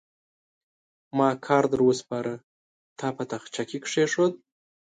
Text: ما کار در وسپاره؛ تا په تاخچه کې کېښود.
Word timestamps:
ما 1.17 1.29
کار 1.45 1.63
در 1.71 1.81
وسپاره؛ 1.89 2.33
تا 2.99 3.07
په 3.17 3.23
تاخچه 3.31 3.63
کې 3.69 3.77
کېښود. 3.85 4.33